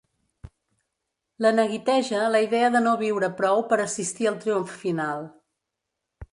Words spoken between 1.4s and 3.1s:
La neguiteja la idea de no